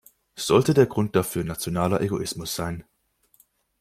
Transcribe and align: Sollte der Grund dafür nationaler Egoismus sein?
Sollte 0.35 0.73
der 0.73 0.87
Grund 0.87 1.15
dafür 1.15 1.43
nationaler 1.43 2.01
Egoismus 2.01 2.55
sein? 2.55 2.85